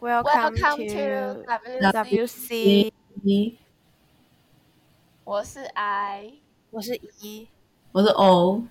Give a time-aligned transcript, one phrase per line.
[0.00, 1.44] Welcome to
[1.92, 2.90] WC，
[5.24, 6.32] 我是 I，
[6.70, 7.48] 我是 E，，
[7.92, 8.62] 我是 O。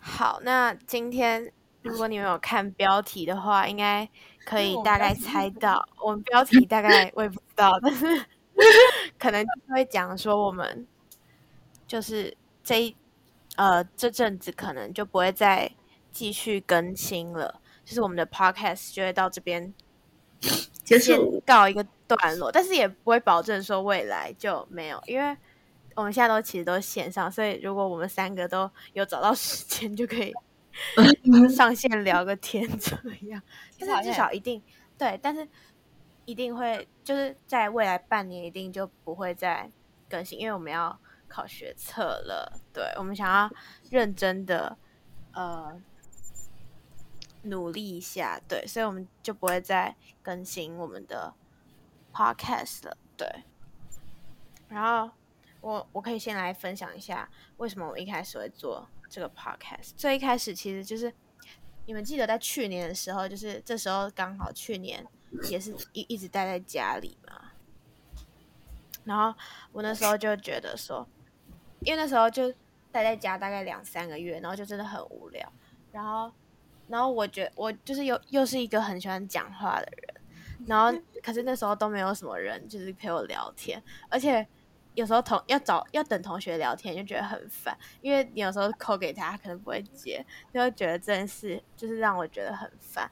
[0.00, 1.52] 好，那今天
[1.82, 4.08] 如果你们有看标题的话，应该
[4.44, 8.26] 可以大概猜到，我们标题大概我也不知道，但 是
[9.16, 10.84] 可能会讲说我们
[11.86, 12.96] 就是这一
[13.54, 15.70] 呃这阵子可能就不会再
[16.10, 19.72] 继续更新了，就是我们的 Podcast 就会到这边。
[20.84, 25.36] 结束告一个段落，但是也不会保证说未来就没有，因为
[25.94, 30.32] 我们现在都其实都是线上，所以如果我们三个都有找到时间，就可以
[31.54, 33.40] 上线聊个天怎么样。
[33.80, 34.62] 但是至少一定
[34.98, 35.46] 对，但是
[36.24, 39.70] 一定会就是在未来半年一定就不会再
[40.08, 42.60] 更新，因为我们要考学测了。
[42.72, 43.50] 对，我们想要
[43.90, 44.76] 认真的
[45.32, 45.80] 呃。
[47.44, 51.34] 努力一下，对，所以我们就不会再更新我们的
[52.12, 53.26] podcast 了，对。
[54.68, 55.14] 然后
[55.60, 59.92] 我我可以先来分享一下为什么我一开始会做这个 podcast。
[59.96, 61.12] 最一开始其实就是
[61.86, 65.06] 你们记得在去年的时候，就是这时候刚好去年
[65.50, 67.52] 也是一一直待在家里嘛。
[69.04, 69.38] 然后
[69.72, 71.06] 我那时候就觉得说，
[71.80, 72.50] 因为那时候就
[72.90, 75.52] 待在家大概两三个月，然后就真的很无聊，
[75.92, 76.32] 然后。
[76.88, 80.14] 然后我觉我就是又又是一个很喜欢讲话的人，
[80.66, 84.46] 然后可是那时候都没有什么人就是陪我聊天，而且
[84.94, 93.10] 有时候同要找要等同学聊天就觉得很烦，因为你有时候扣给他，他可能不会接，就会觉得这件事就是让我觉得很烦。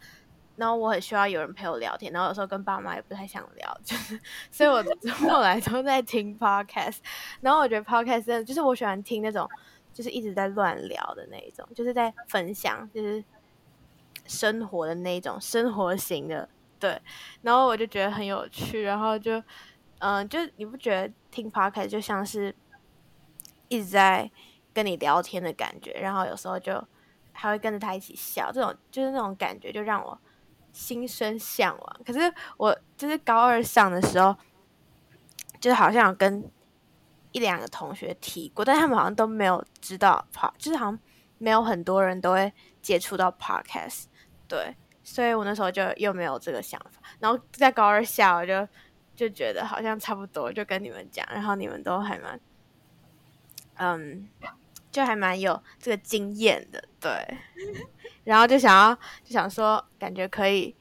[0.54, 4.84] 然后我很需要有人陪我聊天，然后有时候跟爸妈也不太想聊，就是所以我
[5.26, 6.98] 后来都在听 podcast。
[7.40, 9.48] 然后我觉得 podcast 真的就是我喜欢听那种
[9.94, 13.24] 就是一直在乱聊的那一种，就是在分享，就是。
[14.26, 17.00] 生活的那种 生活型的，对，
[17.42, 19.42] 然后我就觉得很有趣，然后就，
[19.98, 22.54] 嗯，就你不觉得听 podcast 就像是
[23.68, 24.30] 一直在
[24.72, 26.82] 跟你聊天的感觉，然后有时候就
[27.32, 30.18] 还会跟着他一起笑，这种就是那种感觉就让我
[30.72, 32.00] 心生向往。
[32.04, 34.34] 可是我就是高二上的时候，
[35.60, 36.50] 就是好像有跟
[37.32, 40.98] 一两个同学提过，但他们好像都没有知道 p 就是好像
[41.38, 44.04] 没有很多人都会接触到 podcast。
[44.48, 48.68] 对，所以我那时候就又没有这个想法，然后在高二下我就
[49.14, 52.40] 就觉得好像差不多，就跟你们讲，然后你们都还蛮，
[53.76, 54.28] 嗯，
[54.90, 57.38] 就还蛮有这个经验的，对，
[58.24, 58.94] 然后就想要
[59.24, 60.76] 就想说，感觉可以，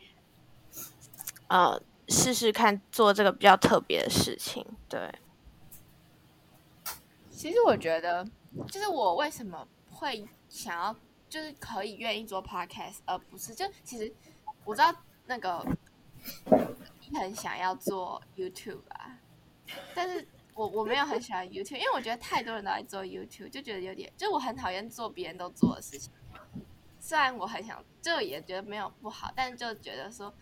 [1.47, 5.11] 呃，试试看做这个比较特别的事情，对。
[7.29, 8.23] 其实我觉得，
[8.67, 10.95] 就是我为什么会想要。
[11.31, 14.13] 就是可以愿意做 podcast，而不是就其实
[14.65, 14.93] 我知道
[15.27, 15.65] 那个
[16.99, 19.17] 你很想要做 YouTube 啊，
[19.95, 26.11] 但是我我没有很喜欢 YouTube，因为我觉得太多人都在做 YouTube，就觉得有点，就我很讨厌做别人都做的事情。
[26.99, 30.33] 虽然我很想，就也觉得没有不好，但就觉得说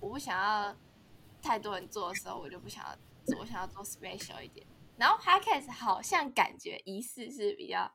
[0.00, 0.74] 我不想要
[1.42, 4.66] 太多人做的时候，我就不想要做，我想要做 special 一点。
[4.96, 7.92] 然后 podcast 好像感觉疑似是比较。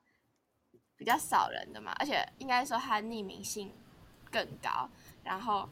[0.98, 3.74] 比较少人的嘛，而且应该说它匿名性
[4.31, 4.88] 更高，
[5.24, 5.68] 然后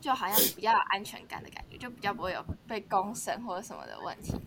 [0.00, 4.32] 就好像比较有安全感的感觉，就比较不会有被公审或者什么的问题。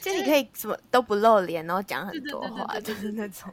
[0.00, 3.52] 就你可以什么都不露脸，然后讲很多话，就是那种。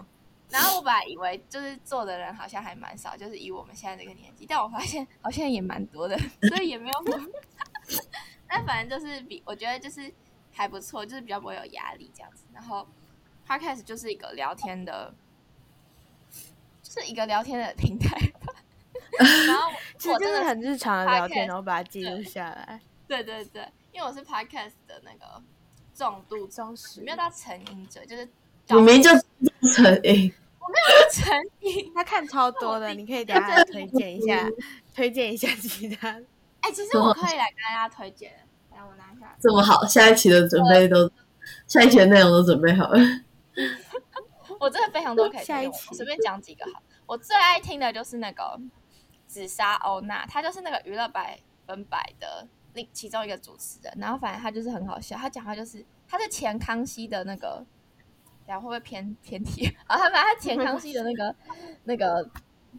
[0.49, 6.17] 然后我本来以为就是做的人好像还蛮少，就是以我们现在这个年纪，但我发现好像也蛮多的，
[6.49, 6.95] 所以也没有。
[8.47, 10.11] 但反正就是比我觉得就是
[10.51, 12.87] 还不错，就是比较不会有压力这样子，然后。
[13.45, 15.13] 他开始就是一个聊天的，
[16.81, 18.17] 就是一个聊天的平台。
[19.47, 19.69] 然后
[20.13, 22.79] 我真的很日常的聊天，然后把它记录下来。
[23.07, 25.41] 对对对，因为我是 podcast 的那个
[25.93, 28.27] 重度忠实，没有到成瘾者，就是
[28.69, 31.91] 你没就成瘾，我没有成瘾。
[31.93, 34.49] 他看超多的，你可以等下推荐一下，
[34.95, 36.09] 推荐一下其他。
[36.61, 38.31] 哎，其实我可以来跟大家推荐，
[38.71, 39.35] 来我拿一下。
[39.41, 41.11] 这么好，下一期的准备都，
[41.67, 42.99] 下一期的内容都准备好了。
[44.59, 46.81] 我真的非常多可以听，随便讲几个好。
[47.05, 48.59] 我最爱听的就是那个
[49.27, 53.93] 紫砂欧娜，她就是那个娱乐百分百的另其中一个主持人。
[53.97, 57.65] 然后反正她就是很好笑，她讲话就是她是前康熙的那个，
[58.45, 59.67] 然后会不会偏偏题？
[59.87, 61.35] 啊，他 反正前康熙的那个
[61.83, 62.29] 那个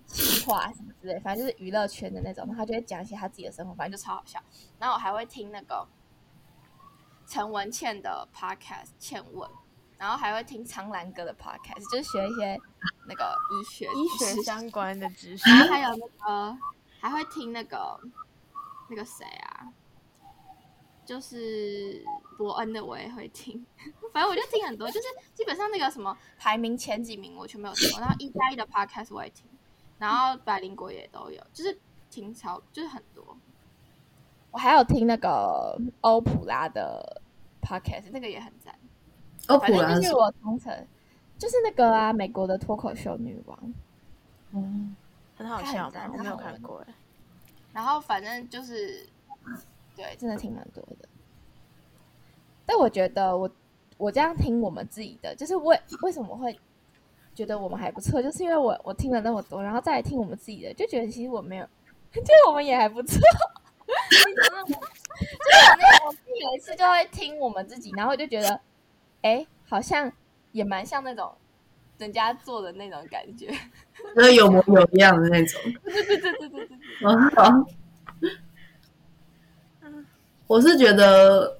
[0.06, 2.48] 情话什么之类，反正就是娱乐圈的那种。
[2.54, 4.42] 他就会讲一些他自己的生活，反正就超好笑。
[4.78, 5.86] 然后我还会听那个
[7.26, 9.48] 陈文茜的 podcast《倩问》。
[10.02, 12.60] 然后还会听苍兰哥的 podcast，就是学一些
[13.06, 15.48] 那个医学医学相关的知识。
[15.48, 16.58] 然后还有那个
[16.98, 18.00] 还会听那个
[18.90, 19.72] 那个谁啊，
[21.06, 22.04] 就是
[22.36, 23.64] 伯恩的我也会听，
[24.12, 29.46] 反正我就听很多，就是基本上那个什么排名前几名我全没有听过，然后一加一的 podcast 我也听，
[30.00, 31.78] 然后百灵果也都有，就是
[32.10, 33.36] 听超就是很多。
[34.50, 37.22] 我还有听那个欧普拉的
[37.62, 38.76] podcast，那个也很赞。
[39.48, 40.86] 欧反正就是普拉是我同城，
[41.38, 43.74] 就是那个啊，美国的脱口秀女王。
[44.52, 44.94] 嗯
[45.36, 46.10] 很好笑吗？
[46.12, 46.94] 我没有看过哎。
[47.72, 49.06] 然后反正就是，
[49.96, 51.08] 对，真的挺蛮多的。
[52.66, 53.50] 但我觉得我
[53.96, 56.56] 我这样听我们自己的，就是为为什么会
[57.34, 61.64] 觉得我们还不错，就是因为我我听了那么多，然后再来听我们自己的，就觉得其实我没有，
[62.12, 63.18] 就我们也还不错。
[64.10, 64.80] 就是我
[65.76, 68.60] 那我自己有一次就会听我们自己，然后我就觉得，
[69.22, 70.10] 哎，好像
[70.52, 71.32] 也蛮像那种
[71.98, 73.48] 人家做的那种感觉。
[74.14, 75.60] 就是有模有样的那种。
[75.84, 76.76] 对对对对对对。
[77.08, 77.64] 啊，
[80.46, 81.58] 我是觉得，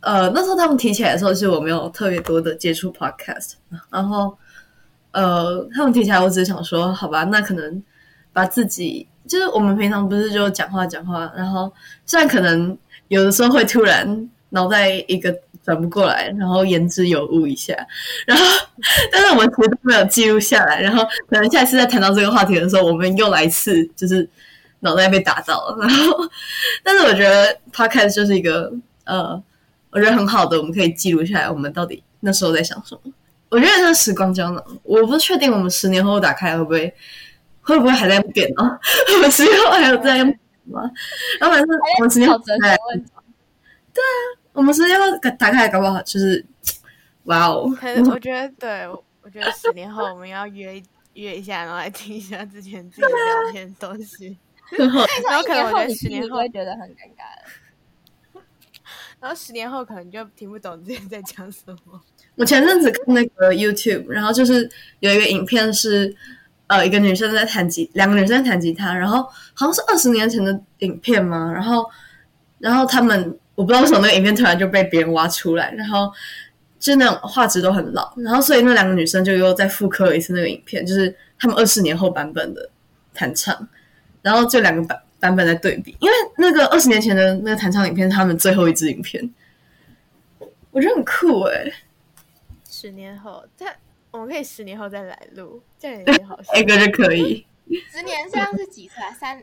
[0.00, 3.52] 呃，那时候他们提起来的时候，其实我没有特别多的接触 podcast，
[3.90, 4.36] 然后，
[5.12, 7.82] 呃，他们提起来，我只是想说，好吧，那可能
[8.32, 11.72] 把自己，就是我们平常不是就讲话讲话，然后
[12.06, 12.76] 虽然可能
[13.08, 17.74] 有的时候会突然脑袋一个转不过来，然后言之有物一下，
[18.24, 18.44] 然后，
[19.10, 24.28] 但是我们其实都没有记录下来，然后可能下一次再谈到这个话题的时候，我们又来一次，就是
[24.80, 25.76] 脑袋被打到了。
[25.80, 26.30] 然后，
[26.84, 28.72] 但是我觉得 podcast 就是一个
[29.04, 29.42] 呃，
[29.90, 33.12] 我觉得很好的，我们可以记录下来我们到底那时候在想什么。
[33.48, 36.94] 我觉得这是时光胶囊，我不确定我们十年后打开会不会
[37.62, 38.62] 会不会还在用电脑，
[39.14, 40.28] 我们十年后还有在用
[40.66, 40.82] 吗？
[41.40, 43.10] 然后反正我们十年后好哲打开学问题。
[44.54, 45.04] 我们十年后
[45.38, 46.42] 打开来搞不好就是
[47.24, 47.70] 哇哦，
[48.10, 50.82] 我觉得，对我我觉得十年后我们要约一
[51.14, 54.38] 约一下，然后来听一下之前自己聊天的东西。
[54.78, 58.40] 然后可能我觉得十年后会觉得很尴尬。
[59.20, 62.00] 然后十年后可能就听不懂自己在讲什么。
[62.36, 64.68] 我前阵子看那个 YouTube，然后就是
[65.00, 66.14] 有一个影片是，
[66.66, 69.22] 呃，一个女生在弹吉，两个女生在弹吉他，然后
[69.54, 71.88] 好像是二十年前的影片嘛，然后，
[72.58, 76.12] 然后他们我不知道为什么那个影片突然就被别人挖出来，然后
[76.78, 82.68] 就那种画质都很老，然后所以那两个女生就又再复刻了一次那个影片，就是他们二十年后版本的
[83.12, 83.68] 弹唱，
[84.22, 89.32] 然后就两个版版本在对比，因为那个二十年前的那个弹唱影片是他们最后一支影片，
[90.70, 91.72] 我觉得很酷诶、
[92.68, 93.76] 十年后，再
[94.10, 96.54] 我们可以十年后再来录，这样有点好笑。
[96.54, 97.46] 一个就可以。
[97.90, 99.10] 十年这样是几岁啊？
[99.12, 99.42] 三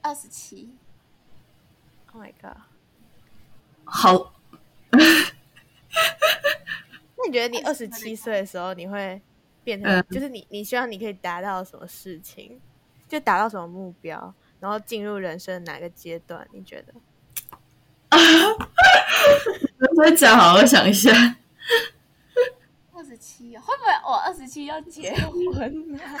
[0.00, 0.70] 二十七。
[2.12, 2.58] Oh my god！
[3.84, 4.34] 好，
[4.90, 5.00] 那
[7.26, 9.20] 你觉得你二十七岁的时候，你会
[9.64, 12.60] 变成，嗯就是你你希望你可以达到什么事情，
[13.08, 16.46] 就达到什么目标，然后进入人生哪个阶段？
[16.52, 16.94] 你觉得？
[20.02, 21.36] 再讲好，好想一下。
[22.94, 26.18] 二十七，会不会我二十七要结婚啊？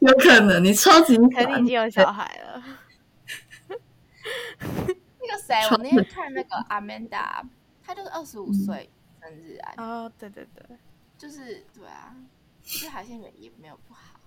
[0.00, 2.62] 有可能你超级可能你已经有小孩了。
[5.34, 7.42] 那个谁，我那天看那个 Amanda，
[7.82, 8.88] 她就是二十五岁
[9.20, 10.64] 生日啊，哦，对对对，
[11.18, 12.14] 就是对啊，
[12.62, 14.20] 就好像也也没有不好。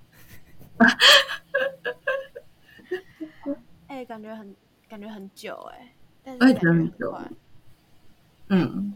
[3.87, 4.53] 哎、感觉很
[4.89, 7.31] 感觉很久哎、但是感觉很快。
[8.49, 8.93] 嗯，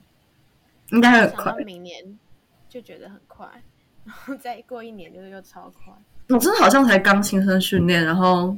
[0.90, 1.64] 应该会很想到快。
[1.64, 2.20] 明年
[2.68, 3.48] 就觉得很快，
[4.04, 5.94] 然后再过一年就是又超快。
[6.30, 8.56] 我真的好像才刚新生训练，然后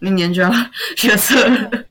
[0.00, 0.50] 明年就要
[0.96, 1.84] 学车了。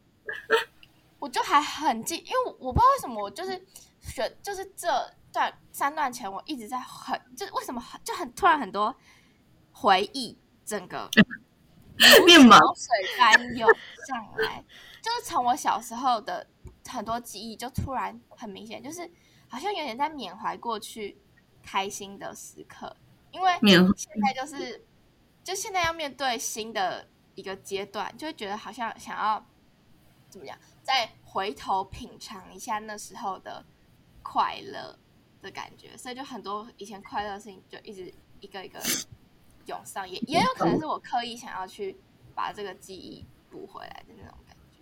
[1.26, 3.60] 我就还很记，因为我我不知道为什么，我就是
[4.00, 4.88] 选，就是这
[5.34, 8.96] 段三段前，我一直在很，就是为什么很就很突然很多
[9.72, 11.10] 回忆，整个
[12.28, 13.68] 面盲口水般涌
[14.08, 14.64] 上来，
[15.02, 16.46] 就是从我小时候的
[16.88, 19.10] 很多记忆，就突然很明显，就是
[19.48, 21.18] 好像有点在缅怀过去
[21.64, 22.96] 开心的时刻，
[23.32, 23.52] 因为
[23.98, 24.86] 现在就是
[25.44, 29.44] 就现在要面对新的一个阶段，就会觉得好像想要
[30.30, 30.56] 怎么样，
[30.86, 33.66] 再回头品尝一下那时候的
[34.22, 34.96] 快乐
[35.42, 38.80] 的感觉，所以就很多以前快乐的事情就一直一个一个
[39.66, 41.98] 涌上，也也有可能是我刻意想要去
[42.36, 44.80] 把这个记忆补回来的那种感觉，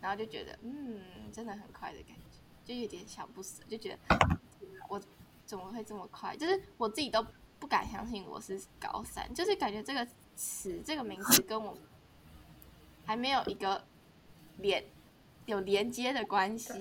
[0.00, 3.98] 然后就觉得嗯，真的很快的感觉，就有点想不死，就觉得
[4.88, 4.98] 我
[5.44, 6.34] 怎么会这么快？
[6.34, 7.22] 就是我自己都
[7.58, 11.76] 不敢相信我是高三，就是感觉这个词这个名字跟我
[13.04, 13.84] 还没有一个
[14.56, 14.82] 连
[15.48, 16.72] 有连接的关系。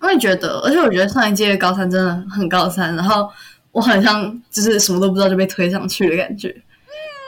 [0.00, 3.30] 我也觉得，而且我觉得上一届的高三真的很高三，然后
[3.70, 6.48] 我很像就是什么都不知道就被推上去的感觉。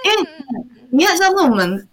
[0.04, 1.86] 因为你看，像是我们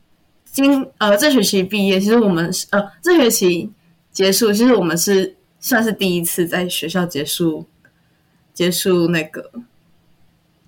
[0.45, 3.71] 今呃这学期毕业，其实我们是呃这学期
[4.11, 7.63] 结束，其实我们是算是第一次在学校结束
[8.53, 9.51] 结束那个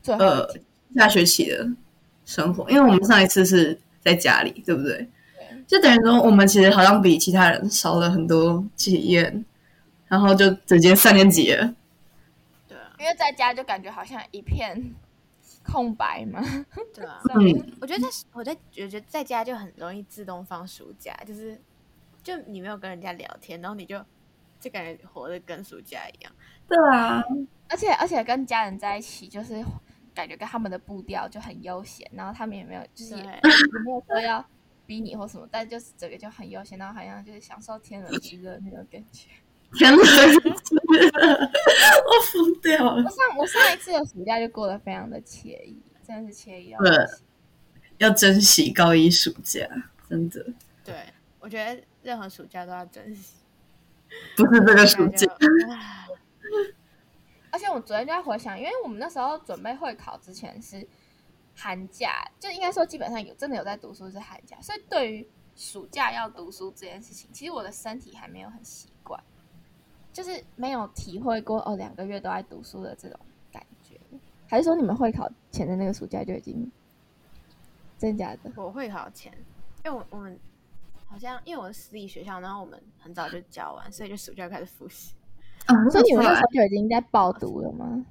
[0.05, 0.47] 呃
[0.95, 1.67] 下学期的
[2.25, 5.09] 生活，因为我们上一次是在家里，对不对？
[5.73, 9.43] 就等于说我们其实好像比其他人少了很多体验，
[10.07, 11.73] 然后就直接三年级了。
[12.67, 14.93] 对啊，因为在家就感觉好像一片
[15.63, 16.39] 空白嘛。
[16.93, 17.19] 对啊。
[17.39, 21.59] 嗯，我觉得在我在我觉得在家就很容易自动放暑假，就是
[22.21, 23.99] 就你没有跟人家聊天，然后你就
[24.59, 26.31] 就感觉活得跟暑假一样。
[26.67, 27.23] 对啊，
[27.67, 29.65] 而且而且跟家人在一起，就是
[30.13, 34.45] 感觉跟他们的步调就很悠闲，然后他们也没有就是也没有说要
[34.85, 39.29] 逼你或什么，但就是整个就很悠闲，然后好像就是享受天伦之乐那种感觉。
[39.73, 41.51] 天伦之乐，
[42.05, 43.09] 我疯掉了我。
[43.09, 47.07] 上我上一次的暑假就过得非常的惬意，真的是惬意到对
[47.97, 49.67] 要珍惜高一暑假，
[50.07, 50.45] 真的
[50.83, 50.95] 对，
[51.39, 53.37] 我觉得任何暑假都要珍惜。
[54.35, 55.27] 不是这个暑假。
[57.49, 60.87] 而且我昨天就在回想，因为我们那时候准备会考之前是
[61.55, 69.21] 寒假，就应该说基本上有真的有在读书是寒假，所以对于暑假要读书这件事情，其实我的身体还没有很习惯，
[70.11, 73.19] 就是没有体会过哦两个月都在读书的这种
[73.51, 73.99] 感觉。
[74.47, 76.71] 还是说你们会考前的那个暑假就已经
[77.97, 78.51] 真假的？
[78.55, 79.31] 我会考前，
[79.85, 80.37] 因为我我们
[81.05, 85.13] 好像因为我是私立学校，然后我们很早就教完，所以就暑假开始复习，
[85.67, 88.05] 啊，所以你们那时候就已经在报读了吗？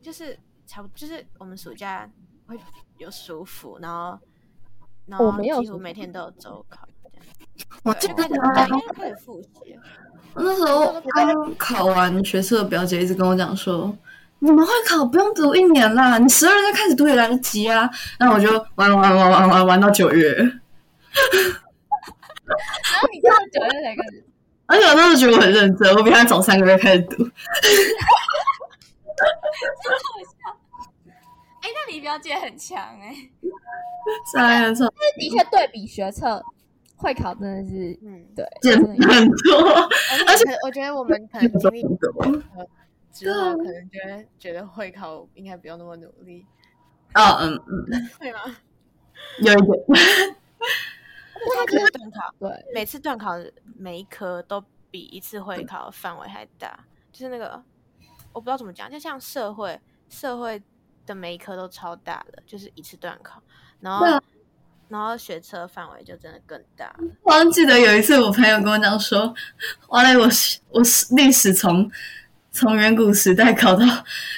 [0.00, 2.08] 就是差不就是我们暑假
[2.48, 2.58] 会
[2.96, 4.18] 有舒服，然后
[5.06, 7.26] 然后我没有几乎每天都有周考，这样
[7.84, 9.78] 我记得就开始对应该开始复习。
[10.34, 13.94] 我那时候刚考完学测，表姐一直跟我讲说，
[14.38, 17.90] 你们会考不用读一年啦，你十二月开始读也来得及啊。
[18.18, 20.48] 然后我就玩玩玩玩玩玩到九月，然
[23.00, 24.24] 后你到九月才开始，
[24.66, 27.28] 而且我当时候觉得我很认真，我比他早三个月开始读。
[31.68, 33.14] 哎，那你表姐很强哎、
[34.32, 34.88] 三月错。
[35.18, 36.42] 的确对比学测
[36.96, 39.82] 会考真的是嗯，对，简真的很多，
[40.26, 42.42] 而且我觉得我们可能经历很多。
[43.12, 46.46] 之后，可能觉得觉得会考应该不用那么努力，
[47.12, 48.40] 啊嗯嗯，会吗？
[49.40, 50.36] 有一点。
[51.54, 53.32] 他就是断考，对，每次断考
[53.76, 56.78] 每一科都比一次会考范围还大，
[57.12, 57.62] 就是那个
[58.32, 60.60] 我不知道怎么讲，就像社会社会
[61.08, 63.42] 的每一科都超大的，就是一次段考，
[63.80, 64.22] 然后、啊
[64.90, 67.00] 然后学车范围就真的更大了。
[67.22, 69.34] 我好像记得有一次，我朋友跟我讲说，
[69.88, 70.26] 完了，我
[70.70, 70.80] 我
[71.14, 71.90] 历史从
[72.50, 73.84] 从远古时代考到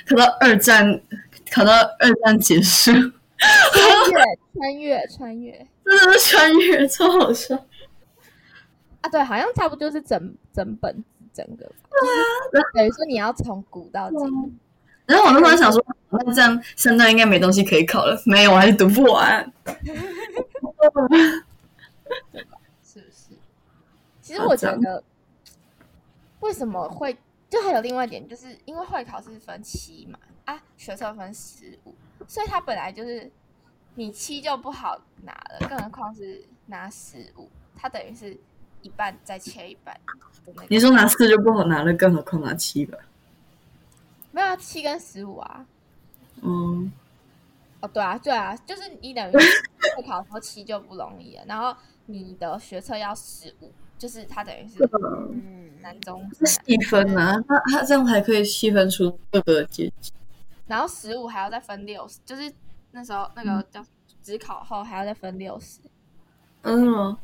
[0.08, 1.00] 考到二战，
[1.52, 2.90] 考到二战结束，
[3.70, 4.20] 穿越
[4.58, 7.54] 穿越穿越真的是穿越，超好笑。
[9.02, 11.64] 啊，对，好像差不多就是整整本整个
[12.50, 14.58] 对啊等于说你要从古到今，
[15.10, 19.52] 然后我那时候想说，那这样圣诞应该没东西可以考了，没有，我还是读不完。
[22.82, 23.34] 是不是？
[24.22, 25.02] 其实我觉得，
[26.38, 27.16] 为什么会
[27.48, 31.94] 就还有另外一点，就是因为会考是分期嘛，啊，学测分十五，
[32.28, 33.28] 所以它本来就是
[33.96, 38.38] 你七就不好拿了，更何况是拿十五，它等于是
[38.82, 39.98] 一半再切一半
[40.46, 40.64] 那个。
[40.68, 42.96] 你说拿四就不好拿了，更何况拿七吧？
[44.32, 45.66] 没有啊，七跟十五啊？
[46.42, 46.90] 嗯，
[47.80, 51.74] 哦，对啊，对啊，就是你等于会考的时候七就不容易了，然后
[52.06, 54.88] 你的学测要十五，就是它等于是
[55.32, 60.12] 嗯，南中是细分啊，他他这样才可以细分出各个阶级。
[60.66, 62.52] 然后十五还要再分六十，就是
[62.92, 63.84] 那时候那个叫
[64.22, 65.80] 只考后还要再分六十。
[66.62, 67.16] 嗯，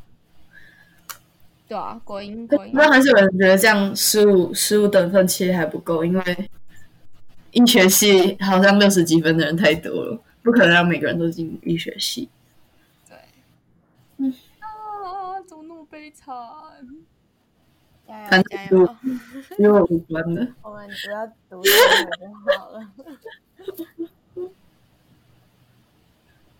[1.67, 6.49] 对啊，国英国英那还是有人觉得这样十五十五等份切还不够，因为
[7.57, 12.29] 医学系好像六十几分的人太多了，不可能让每个人都进医学系。
[13.09, 13.17] 对，
[14.17, 16.35] 嗯啊，怎么那么悲惨？
[18.07, 18.95] 加油加油！
[19.57, 20.47] 因为我无关的。
[20.61, 22.91] 我们只要读英文就好了。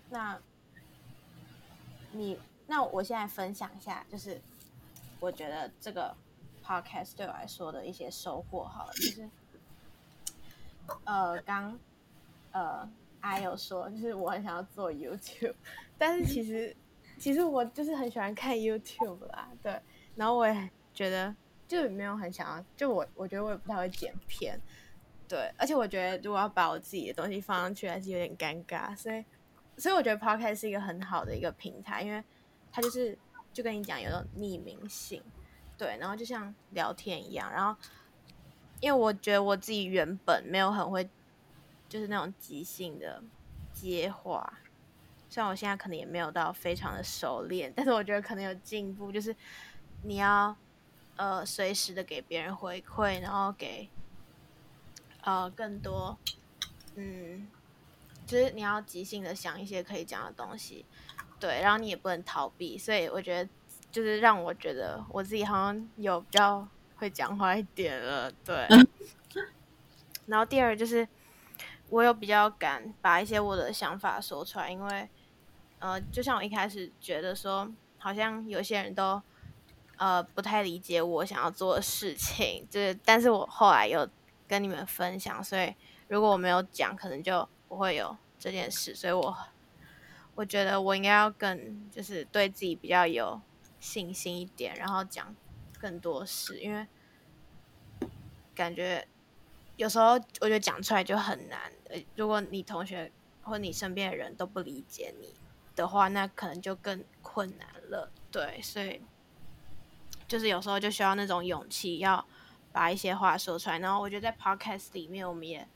[0.09, 0.39] 那，
[2.11, 4.41] 你那我现在分享一下，就是
[5.19, 6.15] 我觉得这个
[6.65, 9.29] podcast 对我来说的一些收获好了，就是
[11.05, 11.77] 呃，刚
[12.51, 12.89] 呃
[13.21, 15.55] 阿有说，就是我很想要做 YouTube，
[15.97, 16.75] 但是其实
[17.17, 19.81] 其实我就是很喜欢看 YouTube 啦，对，
[20.15, 21.35] 然后我也觉得
[21.67, 24.59] 就没有很想要，就我我觉得我也不太会剪片，
[25.27, 29.25] 对，而且我觉得如果要把我自己的东西放上去，还是有点尴尬，所以
[29.77, 32.23] 所以我觉得 Podcast 是一个很好的一个平台，因为
[32.71, 33.17] 它就是
[33.51, 35.21] 就跟你讲有种匿名性，
[35.77, 37.77] 对，然后就像聊天一样，然后
[38.79, 41.09] 因为我觉得我自己原本没有很会，
[41.89, 43.21] 就是那种即兴的
[43.73, 44.53] 接话，
[45.29, 49.35] 虽然我现在可能也没有到非常的熟练，但是我觉得可能有进步，就是
[50.03, 50.55] 你要
[51.15, 53.89] 呃随时的给别人回馈，然后给
[55.21, 56.17] 呃更多
[56.95, 57.47] 嗯。
[58.25, 60.83] 就是你要即兴的想一些可以讲的东西，
[61.39, 63.49] 对，然后你也不能逃避，所以我觉得
[63.89, 68.67] 就是让我觉得我自己好像有比较会讲话一点了，对。
[70.25, 71.07] 然后第二就是
[71.89, 75.09] 我有比较敢把一些我的想法说出来，因为
[75.79, 79.21] 呃，就像我一开始觉得说，好像有些人都
[79.97, 84.07] 呃不太理解我想要做的事情，就是，但是我后来有
[84.47, 85.73] 跟你们分享，所以
[86.07, 87.47] 如果我没有讲，可能就。
[87.69, 89.37] 不会有这件事，所以我
[90.35, 93.41] 我觉得我应该要更就是对自己比较有
[93.77, 95.35] 信心一点，然后讲
[95.79, 96.87] 更多事，因为
[98.55, 99.07] 感觉
[99.75, 101.71] 有时候我觉得讲出来就很难。
[102.15, 105.33] 如果你同学或你身边的人都不理解你
[105.75, 108.11] 的话，那可能就更困难了。
[108.31, 109.01] 对，所以
[110.27, 112.25] 就是有时候就需要那种勇气，要
[112.71, 113.79] 把一些话说出来。
[113.79, 115.67] 然后我觉得在 podcast 里面，我们也。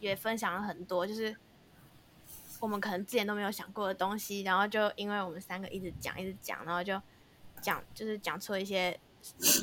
[0.00, 1.36] 也分享了很多，就是
[2.58, 7.00] 我们可能之前都没有想过的东西，然后就因为我们三个一直讲，一直讲，然后就
[7.60, 8.98] 讲，就是讲出一些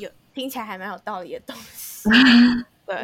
[0.00, 2.08] 有听起来还蛮有道理的东西。
[2.86, 2.96] 对，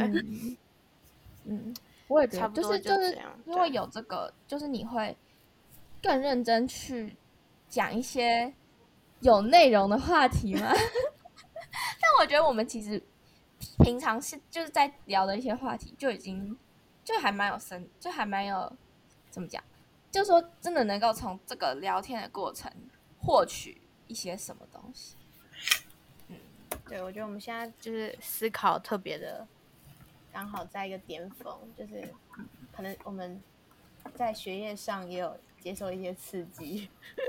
[1.44, 1.74] 嗯，
[2.08, 5.16] 我也觉得，就是就是因为有这个，就是你会
[6.02, 7.16] 更认真去
[7.68, 8.52] 讲一些
[9.20, 10.72] 有内容的话题吗？
[10.72, 13.02] 但我觉得我们其实
[13.84, 16.56] 平常是就是在聊的一些话题就已经。
[17.04, 18.76] 就还蛮有深，就还蛮有
[19.30, 19.62] 怎么讲？
[20.10, 22.68] 就说真的能够从这个聊天的过程
[23.20, 25.14] 获取一些什么东西。
[26.88, 29.46] 对，我觉得我们现在就是思考特别的，
[30.32, 32.08] 刚好在一个巅峰，就是
[32.72, 33.40] 可能我们
[34.14, 36.88] 在学业上也有接受一些刺激，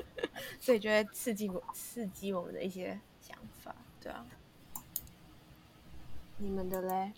[0.62, 4.26] 所以就会刺激我，刺激我们的一些想法，对啊。
[6.38, 7.14] 你们的嘞？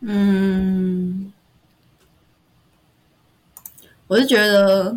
[0.00, 1.32] 嗯。
[4.06, 4.94] 我是觉得，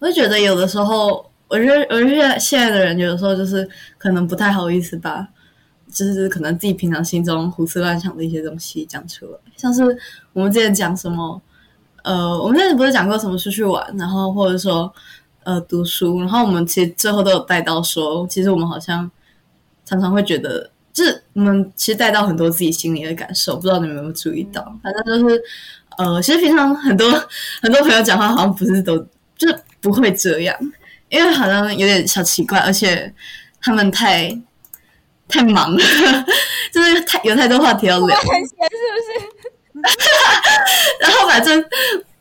[0.00, 5.26] 我是觉得有的时候，我觉得，我觉得现在的人有的时候就是可能不太好意思把，
[5.92, 9.38] 就是可能自己平常心中胡思乱想的一些东西讲出来。
[9.56, 9.82] 像是
[10.32, 11.42] 我们之前讲什么，
[12.04, 14.90] 呃，我们之前不是讲过什么出去玩，然后或者说
[15.42, 19.10] 呃读书，然后我们其实最后都有带到说，其实我们好像
[19.84, 24.62] 常常会觉得，就是我们其实带到很多自己心里的感受，不知道你们有没有注意到？
[24.82, 25.42] 反正就是。
[25.98, 27.10] 呃，其实平常很多
[27.60, 28.96] 很多朋友讲话好像不是都
[29.36, 30.56] 就是不会这样，
[31.10, 33.12] 因为好像有点小奇怪，而且
[33.60, 34.34] 他们太
[35.28, 35.78] 太忙了，
[36.72, 38.56] 就是太有太多话题要聊，很闲是
[38.94, 39.82] 不是？
[41.00, 41.62] 然后反正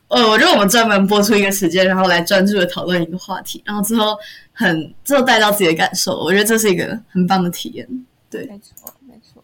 [0.07, 4.17] 呃，我觉得我们专门播出一个时间，然后来专注的讨论一个话题，然后之后
[4.53, 7.87] 很之后带到自己的感受，我觉得这是一个很棒的体验。
[8.29, 9.43] 对，没错没错。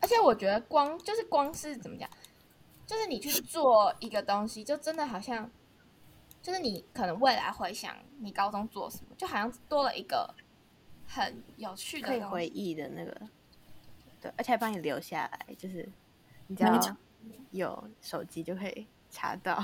[0.00, 2.08] 而且我觉得光就是光是怎么讲？
[2.86, 5.50] 就是你去做一个东西，就真的好像，
[6.42, 10.34] 就是你可能未来回想你高中做什么，就好像多了一个
[11.06, 13.12] 很有趣的可以回忆的那个，
[14.20, 15.88] 对，而且还帮你留下来，就是
[16.46, 16.96] 你只要
[17.50, 19.54] 有手机就可以查到。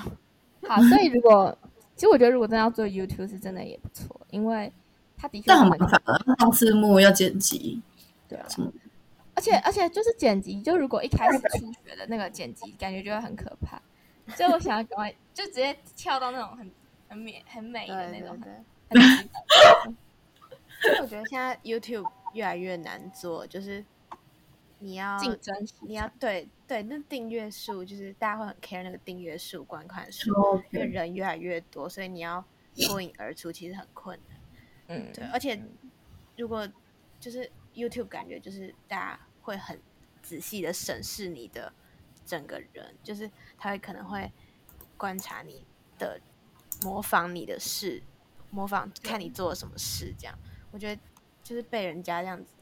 [0.66, 1.56] 好，所以如果
[1.94, 4.72] 其实我觉得如果真的要做 YouTube 是真的也不错，因为
[5.16, 6.02] 它的确很麻烦，
[6.38, 7.80] 放字幕要剪辑，
[8.28, 8.46] 对啊。
[9.36, 13.80] 而且而且就是剪辑，就如果一开始初学的那个剪辑，感觉就会很可怕。
[14.28, 16.70] 所以我想要赶快就直接跳到那种很
[17.08, 18.38] 很美很美的那种。
[18.40, 18.52] 对
[18.90, 19.00] 因
[20.92, 23.84] 为 我觉得现在 YouTube 越来越难做，就是
[24.78, 30.30] 你要竞争，你要对对，那订阅数就是大家会很 care 那个订阅数、观看数，
[30.70, 32.44] 因为人越来越多，所以你要
[32.86, 34.38] 脱颖而出其实很困难。
[34.88, 35.60] 嗯，对，而且
[36.36, 36.68] 如果
[37.20, 37.50] 就是。
[37.74, 39.76] YouTube 感觉就是大家会很
[40.22, 41.72] 仔细的审视你的
[42.24, 43.28] 整个人，就是
[43.64, 44.30] 他会可能会
[44.98, 45.64] 观察你
[45.98, 46.20] 的
[46.82, 48.02] 模仿你的事，
[48.50, 50.38] 模仿看你做了什么事，这样
[50.70, 51.00] 我觉得
[51.42, 52.52] 就是被人家这样子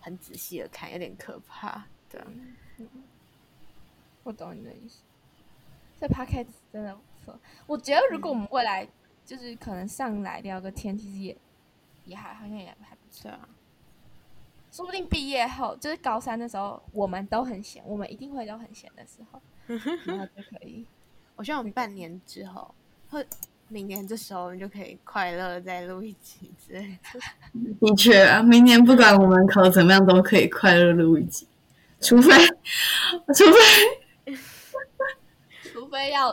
[0.00, 1.84] 很仔细的看，有点可怕。
[2.08, 2.22] 对，
[4.22, 5.02] 我懂你的意思。
[5.98, 8.88] 这 Podcast 真的不错，我觉得如果我们未来
[9.24, 11.36] 就是可能上来聊个天，其实也
[12.04, 13.48] 也还好像也还不错啊。
[14.78, 19.42] 说不定毕业后，就是高三的时候，我们都很闲，我们一定会都很闲的时候，
[20.06, 20.86] 然后就可以。
[21.34, 22.72] 我希望我们半年之后，
[23.10, 23.24] 或
[23.66, 27.18] 明年这时候我们就可以快乐地再录一集之类的。
[27.88, 31.48] 的确啊，明年不管我们考怎么样，都可以快乐录一集，
[32.00, 32.30] 除非
[33.34, 33.44] 除
[34.24, 34.36] 非
[35.72, 36.32] 除非要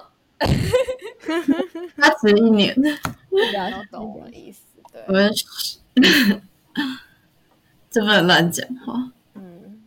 [1.97, 5.34] 他迟一年，都懂我的意思，对我，们
[7.95, 9.10] 这不能乱讲话。
[9.36, 9.81] 嗯，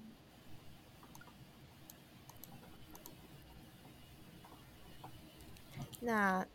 [6.00, 6.46] 那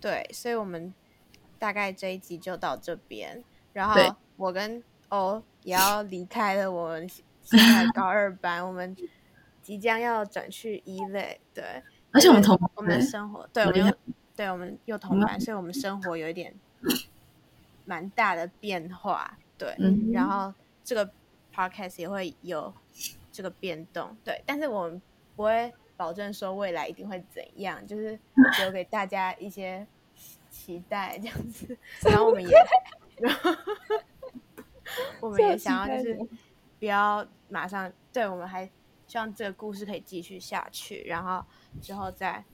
[0.00, 0.94] 对，所以我们
[1.58, 4.00] 大概这一集就到这边，然后
[4.36, 7.08] 我跟欧也要离开了我们
[7.42, 8.96] 现在高二班，我们
[9.64, 13.92] 即将要转去一类，对，而且我们同我们生活，对我们又
[14.36, 16.54] 对我们又同班，所以我们生活有一点
[17.84, 20.12] 蛮大的变化，对，嗯。
[20.12, 21.10] 然后这个
[21.52, 22.72] podcast 也会有
[23.32, 25.00] 这个变动，对，但是我们
[25.34, 28.18] 不会保证说未来一定会怎样，就是
[28.60, 29.86] 留给大家一些
[30.50, 32.56] 期待这样子，然后我们也，
[33.18, 33.50] 然后
[35.20, 36.18] 我们也想要就是
[36.78, 38.70] 不要马上，对我们还
[39.06, 41.44] 希望这个故事可以继续下去，然后
[41.80, 42.44] 之后再。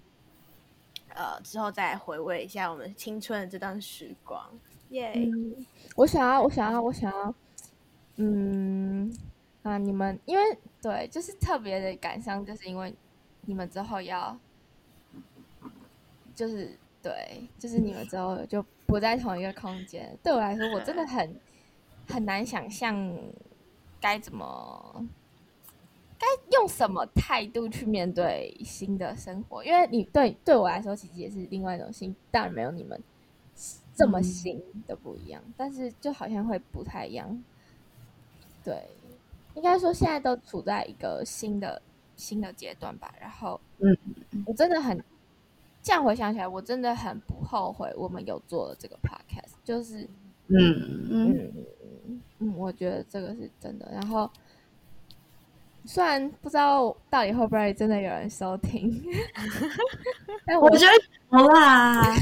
[1.12, 4.48] 呃，之后再回味一下我们青春的这段时光，
[4.90, 5.66] 耶、嗯，
[5.96, 7.34] 我想要，我想要，我想要，
[8.22, 9.10] 嗯，
[9.62, 12.94] 啊，你们因为对，就是特别的感伤，就是因为
[13.46, 14.38] 你们之后要，
[16.34, 20.14] 就是对，就是你们之后就不在同一个空间。
[20.22, 21.34] 对我来说，我真的很
[22.08, 23.18] 很难想象
[24.00, 25.06] 该怎么。
[26.18, 29.64] 该用什么态度去面对新的生活？
[29.64, 33.02] 因为你对对我来说，其实也是另外一种新，当然没有你们
[33.94, 37.42] 这么新的不一样，但是就好像会不太一样。
[38.64, 38.82] 对，
[39.54, 41.80] 应该说现在都处在一个新的
[42.16, 43.14] 新的阶段吧。
[43.20, 43.96] 然后，嗯，
[44.46, 45.02] 我真的很
[45.82, 50.02] 这样回想起来，我真的很不后悔我们有做了这个 podcast，就是
[50.48, 51.52] 嗯嗯
[52.38, 53.88] 嗯我觉得这个是真的。
[53.92, 54.30] 然后。
[55.86, 59.02] 虽然不知道到底会不会真的有人收听，
[60.44, 60.92] 但我我觉得
[61.38, 62.14] 有啦。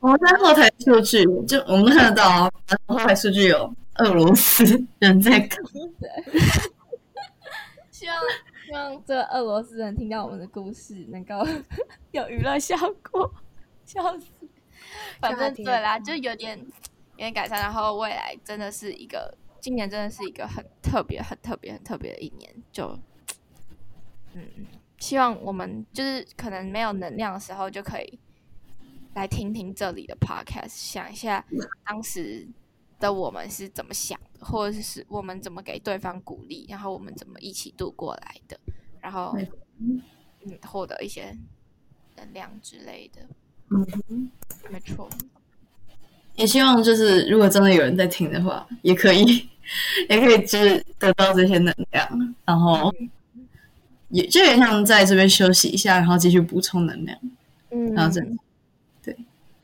[0.00, 2.52] 我们在后台数据，就我们看得到，
[2.86, 4.64] 后台数据有俄罗斯
[5.00, 5.62] 人在看。
[7.90, 8.16] 希望
[8.66, 11.46] 希望这个俄罗斯人听到我们的故事，能够
[12.12, 12.76] 有娱乐效
[13.10, 13.32] 果，
[13.84, 14.26] 笑死。
[15.20, 22.98] 反正对啦，就有点有点改善，然后未来真的是一个，今年真的是一个很特别、很特别、很特别的一年，就
[24.34, 24.46] 嗯，
[24.98, 28.18] 希望我们就是可能没有能量的时候，就可以
[29.14, 31.42] 来听听这里的 podcast，想一下
[31.86, 32.46] 当时
[32.98, 38.58] 的我们是怎么想的，或者是我们怎么给对方鼓励，然后我们怎么一起度过来的，
[39.00, 39.36] 然后
[39.78, 40.00] 嗯，
[40.66, 41.36] 获得一些
[42.16, 43.20] 能量之类的。
[43.70, 44.30] 嗯，
[44.70, 45.08] 没错，
[46.36, 49.48] 也希望就是如果真的有人在听的话，也可以
[50.08, 52.94] 也可以就是得到这些能量，然后
[54.08, 57.18] 也就有点像在这边休息一下，然后继续补充能量，
[57.70, 58.38] 嗯然后这样
[59.02, 59.16] 对。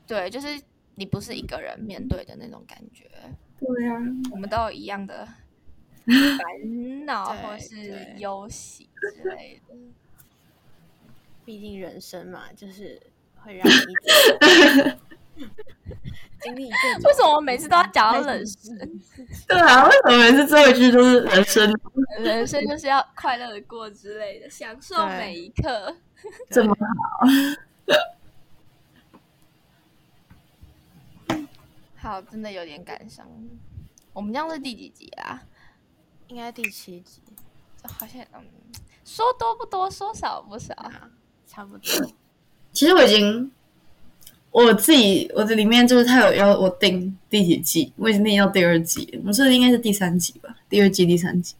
[0.05, 0.47] 对，就是
[0.95, 3.09] 你不是一个人面对的那种感觉，
[3.59, 3.99] 对啊，
[4.31, 5.25] 我们都有一样的
[6.05, 9.75] 烦恼对或是对忧喜之类的。
[11.45, 13.01] 毕竟人生嘛，就是
[13.35, 13.75] 会让你一
[14.85, 14.97] 直
[16.41, 17.03] 经历各种。
[17.03, 18.77] 为什么我每次都要讲到人生？
[19.47, 21.73] 对啊，为什么每次最后一句都是人生
[22.19, 25.95] 人生就是要快乐的过之类的，享受每一刻。
[26.49, 27.27] 这么好？
[32.03, 33.25] 好，真的有点感伤。
[34.11, 35.41] 我们这样是第几集啦？
[36.27, 37.21] 应该第七集
[37.81, 38.43] 好像嗯，
[39.05, 40.73] 说多不多，说少不少。
[40.73, 41.09] 啊，
[41.47, 42.11] 差不多。
[42.73, 43.49] 其实我已经
[44.51, 51.55] 我自己我的里面就是他有要我定第几季，我已经定到第二季了，我这应该是第三集吧，第二季第三集。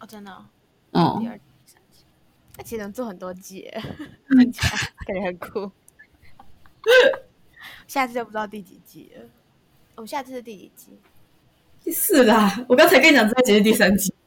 [0.00, 0.46] 哦，真的、哦，
[0.92, 2.04] 哦第，二季、第三季，
[2.56, 3.82] 那其实能做很多季耶，
[4.30, 5.70] 听起来感觉很酷。
[7.86, 9.22] 下次就不知道第几季了。
[9.96, 10.98] 我们下次是第几集？
[11.82, 14.14] 第四啦，我刚才跟你讲这一集是第三集。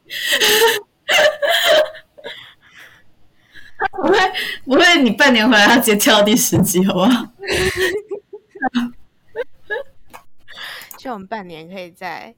[3.92, 4.18] 不会
[4.64, 7.26] 不会，你半年回来他直接跳到第十集，好不好？
[10.98, 12.34] 希望我们半年可以再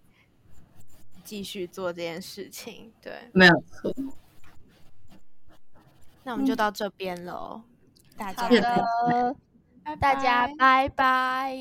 [1.24, 2.92] 继续做这件事情。
[3.00, 3.92] 对，没有错，
[6.22, 7.62] 那我们就到这边喽。
[8.16, 8.48] 大家好
[10.00, 11.56] 大家拜拜，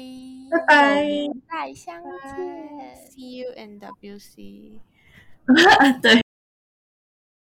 [0.49, 1.05] 拜拜。
[1.49, 2.95] 再相见。
[3.09, 4.79] See you in WC。
[6.01, 6.21] 对。